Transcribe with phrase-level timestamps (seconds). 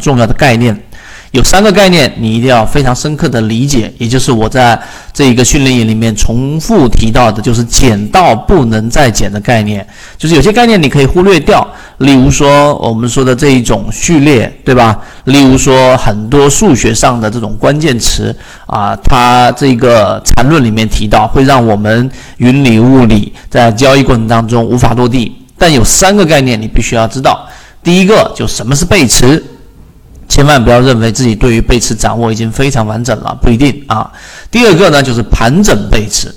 [0.00, 0.76] 重要的概念。
[1.32, 4.76] 有三个概念，你一定要非常深刻的理解，也就是我在
[5.12, 9.86] 这一个训练营里面重复提到的，就是减到不能再减的概念。
[10.18, 11.64] 就是有些概念你可以忽略掉，
[11.98, 14.98] 例如说我们说的这一种序列，对吧？
[15.22, 18.36] 例如说很多数学上的这种关键词
[18.66, 25.30] 啊，它这个缠论里面提到，会让我们云里雾里，在交易过程当中无法落地。
[25.56, 27.46] 但有三个概念你必须要知道，
[27.84, 29.40] 第一个就什么是背驰。
[30.30, 34.08] 千万不要认为自己对于背驰掌握已经非常完整了，不一定啊。
[34.48, 36.32] 第二个呢，就是盘整背驰，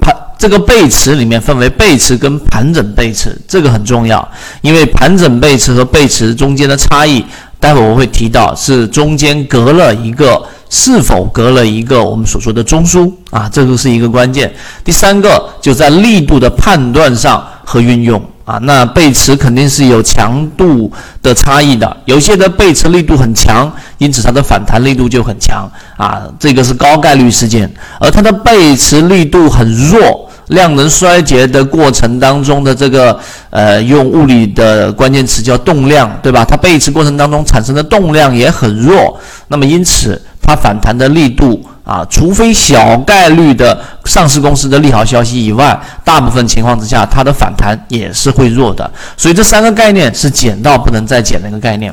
[0.00, 4.28] 盘这个背驰里面分为背驰跟盘整背驰，这个很重要，
[4.60, 7.24] 因为盘整背驰和背驰中间的差异，
[7.60, 14.52] 待会我会提到是中间隔了一个，是否隔了一个我们所说的中枢啊，这个是一个关键。
[14.84, 18.20] 第三个就在力度的判断上和运用。
[18.48, 20.90] 啊，那背驰肯定是有强度
[21.22, 27.70] 的差异的，有些的背驰力度很强，因此它的反弹力度就很强啊，这个是高概率事件。
[28.00, 36.42] 而它的背驰力度很弱，量能衰竭的过程当中的这个呃，用物理的关键词叫动量，对吧？
[36.42, 40.18] 它背驰过程当中产生的动量也很弱，那么因此
[40.48, 41.62] 它反弹的力度。
[41.88, 48.90] 啊，除非小概率的上市公司的利好消息以外，大部分情况之下，它的反弹也是会弱的。
[49.16, 51.90] 所以这三个概念是减到不能再减的一个概念。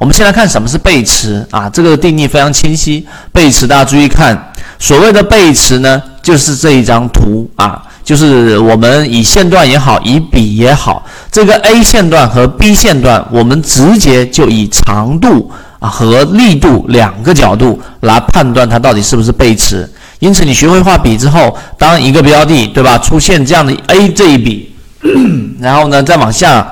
[0.00, 3.06] 我们先来看什么是背驰啊，这个定义非常清晰。
[3.32, 15.52] 背驰大家注意看，所谓的背驰呢，就是这一张图啊，就是我们以线段也好，以笔也好，这个 A 线段和 B 线段，我们直接就以长度。
[15.88, 19.88] 和力度两个角度来判断它到底是不是背驰。
[20.18, 24.74] 因此，你学会画笔之后，当一个标的，对吧，出现这样的 A 这一笔，
[25.60, 26.66] 然后呢，再往下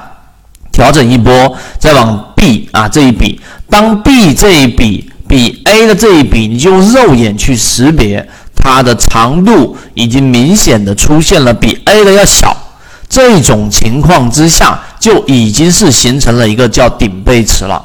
[0.72, 12.56] 调整一波，再往 B 啊这一笔，当 B 这一笔比 A 的这一笔，你就用肉眼去识别它的长度已经明显的出现了比 A 的要小，
[13.10, 17.84] 这种情况之下，就已经是形成了一个叫顶背驰了。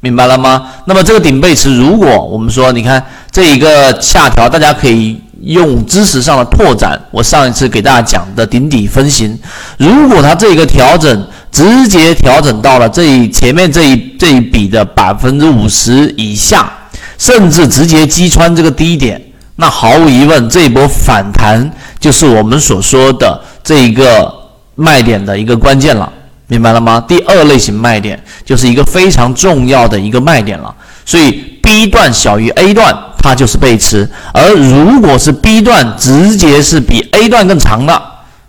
[0.00, 0.70] 明白了吗？
[0.86, 7.00] 那么这个顶背驰，如果我们说，你看这一个下调，大家可以用知识上的拓展。
[7.10, 9.36] 我上一次给大家讲的顶底分型，
[9.76, 16.72] 如果它这个调整直接调整到了这一前面这一这一笔的百分之五十以下，
[17.18, 19.20] 甚至直接击穿这个低点，
[19.56, 24.32] 那毫无疑问，这一波反弹就是我们所说的这一个
[24.76, 26.12] 卖点的一个关键了。
[26.48, 26.98] 明白了吗？
[27.06, 30.74] 第二类型卖点就是一个非常重要的一个卖点了。
[31.04, 31.30] 所以
[31.62, 38.02] B 段小于 A 段，它就是背驰；而如果是 B 段直接是比 A 段更长的，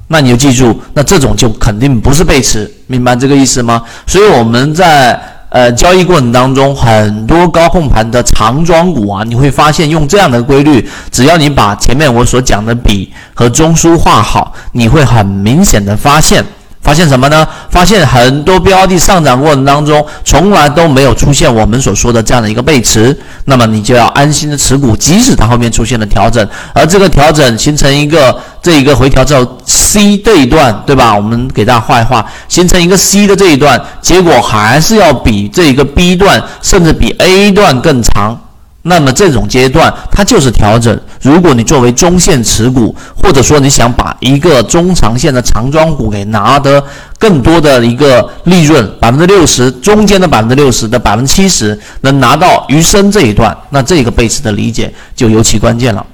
[0.08, 2.70] 那你就记住，那这种就肯定不是背驰。
[2.88, 3.84] 明白这个意思吗？
[4.08, 16.44] 所以我们在呃交易过程当中，很多高控盘的长庄股啊，你会发现用这样的规律，只要你把前面我所讲的笔和中枢画好，你会很明显的发现。
[16.90, 17.48] 发现什么呢？
[17.70, 31.16] 发现很多标的上涨过程当中，从来都没有出现我们所说的这样的一个背驰，那么你就要安心的持股，即使它后面出现了调整，而这个调整形成一个这一个回调之后，C 这一段，对吧？
[31.16, 38.36] 我们给大家画一画，形成一个 C 的这一段，结果还是要比这一个 B 段，甚至比 A 段更长。
[38.82, 40.98] 那么这种阶段它就是调整。
[41.22, 46.82] 如果你作为中线持股，或者说你想把一个中长线的长庄股给拿得
[47.18, 56.06] 更多的一个利润，百分之六十中间的百分之六十的百分之七十能拿到余生这一段，那这个背驰的理解就尤其关键了。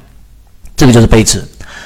[0.76, 1.44] 这个就是背驰。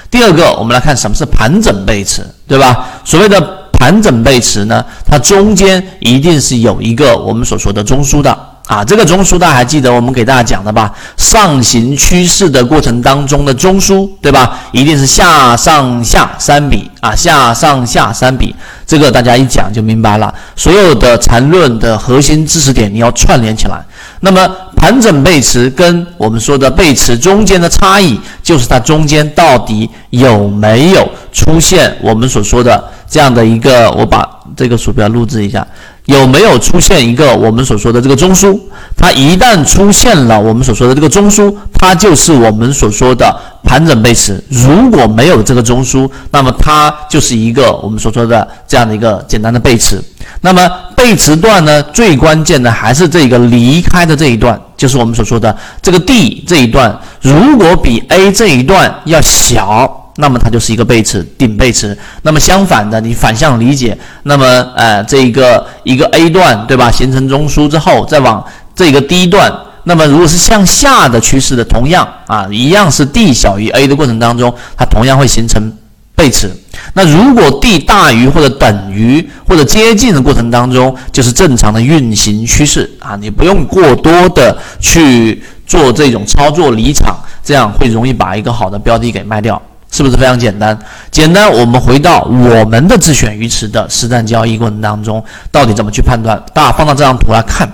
[0.09, 2.87] 第二个，我们来看什么是盘整背驰，对吧？
[3.03, 3.39] 所谓的
[3.73, 8.48] 盘整背驰呢，它中间一定是有一个我们所说的中枢的。
[8.69, 10.93] 啊，这个中枢大家还记得我们给大家讲的吧？
[11.17, 14.59] 上行趋势的过程当中的中枢，对吧？
[14.71, 20.31] 一定是下上下三笔啊，下上下三笔，这个大家一讲就明白了。
[20.55, 23.83] 所有的缠论的核心知识点你要串联起来。
[24.19, 35.65] 那么盘整背驰跟我们说的背驰中间的差异，就是它中间到底有没有出现我们所说的这样的一个，我把这个鼠标录制一下。
[36.09, 38.59] 有没有出现一个我们所说的这个中枢？
[38.97, 43.31] 它一旦出现了我们所说的这个中枢，它就是我们所说的
[43.63, 44.43] 盘整背驰。
[44.49, 50.03] 如果没有这个中枢，那么它就是一个我们所说的这样的一个简单的背驰。
[50.41, 59.98] 那么背驰段呢，最关键的还是这个离开的这一段，就是我们所说的这个 D 这一段，如果比 A 这一段要小。
[60.21, 61.97] 那么它就是一个背驰，顶背驰。
[62.23, 64.45] 那么相反的，你反向理解，那么
[64.75, 66.91] 呃，这一个一个 A 段，对吧？
[66.91, 68.45] 形成中枢之后，再往
[68.75, 69.51] 这个 D 段，
[69.85, 75.71] 那么如果是向下的趋势的，同样啊，一样是 D 小于 A 的过程当中，它同样会形成
[76.15, 76.51] 背驰。
[76.93, 90.77] 那如果 D 大于或者等于或者接近的过程当中，就是正常的运行趋势啊，你不用过多的去做这种操作离场，这样会容易把一个好的标的给卖掉，是不是非常简单？
[91.11, 96.41] 简单，我们回到我们的自选鱼池的实战交易过程当中，到底怎么去判断？
[96.53, 97.71] 大家放到这张图来看，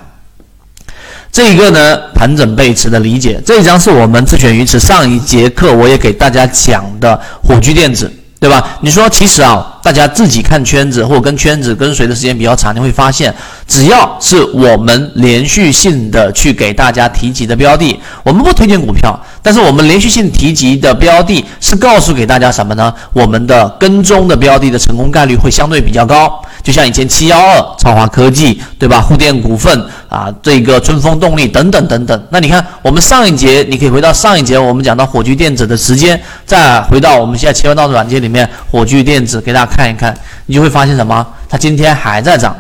[1.32, 8.12] 这一个呢盘整背驰的理解，这一张是我们自选鱼池上一节课我也给大家讲的火炬电子。
[8.38, 8.78] 对吧？
[8.82, 13.32] 你说其实啊，大家自己看圈子或跟圈子跟随的时间比较长，你会发现，
[13.68, 22.92] 只要是我们连续性的去给大家提及的标的，我们不推荐股票，但是我们连续性提及的标的是告诉给大家什么呢？
[23.14, 26.42] 我们的跟踪的标的的成功概率会相对比较高。
[26.66, 29.00] 就像以前七幺二超华科技，对吧？
[29.00, 32.28] 沪电股份啊，这个春风动力等等等等。
[32.32, 40.12] 那你看，我们上一节你可以回到上一节，我们讲到火炬电子的时间，再回到我们现在切换到软件里面，火炬电子给大家看一看，
[40.48, 41.24] 你就会发现什么？
[41.48, 42.56] 它今天还在涨，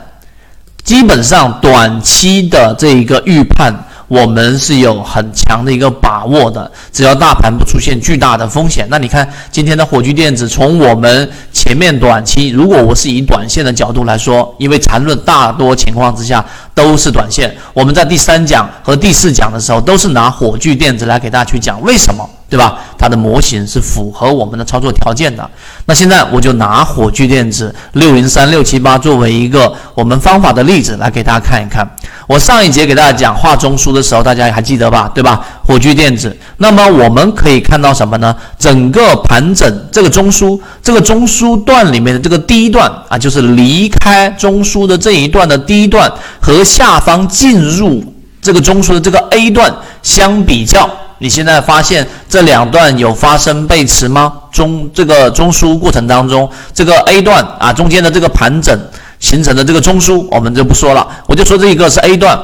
[0.83, 3.73] 基本上短期的这一个预判。
[4.07, 22.29] 我们是有很强的一个把握的，只要大盘不出现巨大的风险，那你看今天的火炬电子，从我们前面短期，如果我是以短线的角度来说，因为缠论大多情况之下都是短线，我们在第三讲和第四讲的时候都是拿火炬电子来给大家去讲为什么。
[22.47, 22.77] 对吧？
[22.95, 25.49] 它的模型是符合我们的操作条件的。
[25.87, 31.85] 那现在我就拿火炬电子六零三六七八作为一个我们方法的例子来给大家看一看。
[32.27, 35.11] 我上一节给大家讲画中枢的时候，大家还记得吧？
[35.13, 35.43] 对吧？
[35.65, 36.37] 火炬电子。
[36.57, 38.33] 那么我们可以看到什么呢？
[38.59, 48.03] 整个盘整这个中枢，这个中枢段里面的这个第一段啊，就是离开中枢的这一段的第一段和下方进入
[48.41, 50.89] 这个中枢的这个 A 段相比较。
[51.17, 54.33] 你现在发现这两段有发生背驰吗？
[54.51, 58.77] 中这个中枢过程当中，这个 A 段啊中间的这个盘整
[59.21, 62.37] 形成的这个中枢，我们就不说了，我就说这一个是 A 段，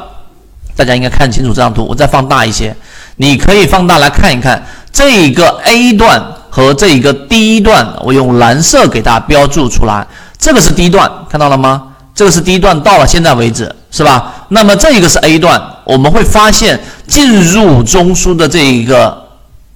[0.74, 2.74] 大家应该看清楚这张图，我再放大一些，
[3.18, 10.08] 你可以放大来看一看这一个 A 段和这一个第一段，我用蓝色给大家标注出来，
[10.38, 11.84] 这个是第一段，看到了吗？
[12.16, 14.48] 这个是第一段，到了现在为止，是吧？
[14.48, 19.28] 那么这一个是 A 段，我们会发现进入中枢的这一个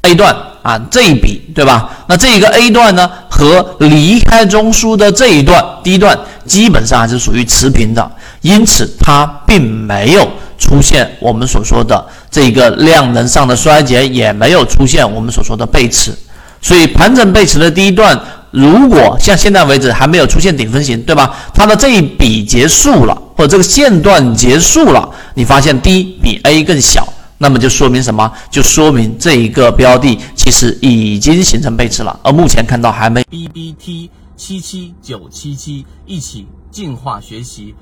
[0.04, 0.34] A 段
[0.64, 1.90] 啊，这一笔，对吧？
[2.08, 8.10] 那这一个 A 段呢，和离开中枢的这一段第一段，基本上还是属于持平的，
[8.42, 10.26] 因此它并没有
[10.58, 16.14] 出现我们所说的这个量能上的衰竭，也没有出现我们所说的背驰，
[16.62, 18.18] 所以盘整背驰的第一段。
[18.56, 21.36] 如果像现在为止还没有出现顶分型，对吧？
[21.54, 27.06] 它的这一笔结束了，或者这个线段结束了，你发现 D 比 A 更小，
[27.38, 28.32] 那么就说明什么？
[28.50, 33.22] 就说明这一个标的其实已经形成背驰了，而目前看到还没。
[33.30, 37.76] B B T 七七九七七一起进化学习。